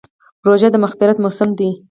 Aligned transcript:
روژه 0.47 0.69
د 0.71 0.75
مغفرت 0.83 1.17
موسم 1.23 1.49
دی. 1.59 1.69